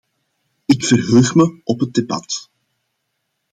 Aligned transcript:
Ik 0.65 0.85
verheug 0.85 1.35
me 1.35 1.61
op 1.63 1.79
het 1.79 1.93
debat. 1.93 2.49